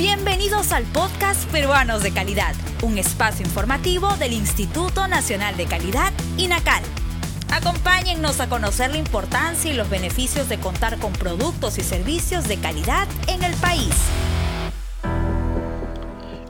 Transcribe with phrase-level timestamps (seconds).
[0.00, 6.82] Bienvenidos al podcast Peruanos de Calidad, un espacio informativo del Instituto Nacional de Calidad, INACAL.
[7.52, 12.56] Acompáñennos a conocer la importancia y los beneficios de contar con productos y servicios de
[12.56, 13.94] calidad en el país.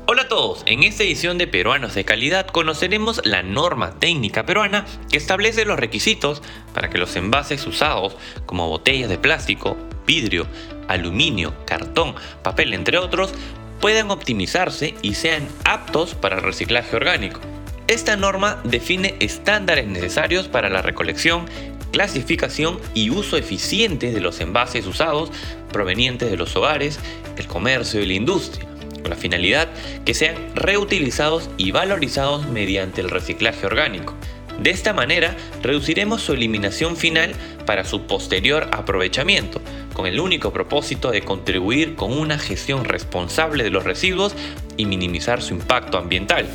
[0.06, 4.86] Hola a todos, en esta edición de Peruanos de Calidad conoceremos la norma técnica peruana
[5.10, 6.40] que establece los requisitos
[6.72, 9.76] para que los envases usados como botellas de plástico,
[10.10, 10.48] vidrio,
[10.88, 13.32] aluminio, cartón, papel, entre otros,
[13.80, 17.38] puedan optimizarse y sean aptos para el reciclaje orgánico.
[17.86, 21.46] Esta norma define estándares necesarios para la recolección,
[21.92, 25.30] clasificación y uso eficiente de los envases usados
[25.72, 26.98] provenientes de los hogares,
[27.36, 28.66] el comercio y la industria,
[29.02, 29.68] con la finalidad
[30.04, 34.16] que sean reutilizados y valorizados mediante el reciclaje orgánico.
[34.60, 37.32] De esta manera, reduciremos su eliminación final
[37.64, 39.62] para su posterior aprovechamiento,
[39.94, 44.34] con el único propósito de contribuir con una gestión responsable de los residuos
[44.76, 46.46] y minimizar su impacto ambiental.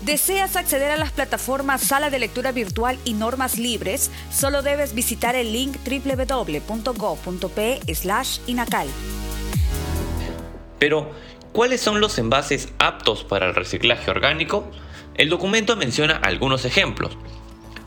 [0.00, 4.10] ¿Deseas acceder a las plataformas Sala de Lectura Virtual y Normas Libres?
[4.30, 7.80] Solo debes visitar el link www.go.p
[8.46, 8.88] inacal.
[10.78, 11.10] Pero,
[11.52, 14.70] ¿cuáles son los envases aptos para el reciclaje orgánico?
[15.16, 17.16] El documento menciona algunos ejemplos.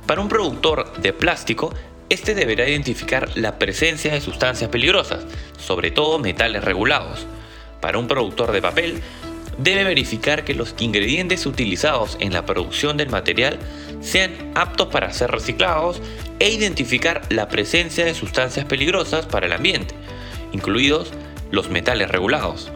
[0.05, 1.73] Para un productor de plástico,
[2.09, 5.25] este deberá identificar la presencia de sustancias peligrosas,
[5.57, 7.25] sobre todo metales regulados.
[7.81, 9.01] Para un productor de papel,
[9.57, 13.59] debe verificar que los ingredientes utilizados en la producción del material
[13.99, 16.01] sean aptos para ser reciclados
[16.39, 19.95] e identificar la presencia de sustancias peligrosas para el ambiente,
[20.53, 21.11] incluidos
[21.51, 22.71] los metales regulados.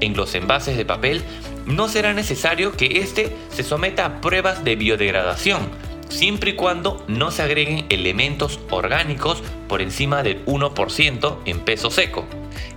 [0.00, 1.22] En los envases de papel
[1.68, 5.68] no será necesario que éste se someta a pruebas de biodegradación,
[6.08, 12.26] siempre y cuando no se agreguen elementos orgánicos por encima del 1% en peso seco.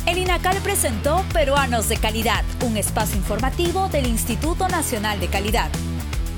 [0.05, 5.69] El INACAL presentó Peruanos de Calidad, un espacio informativo del Instituto Nacional de Calidad.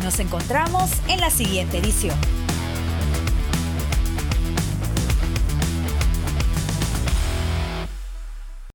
[0.03, 2.15] Nos encontramos en la siguiente edición.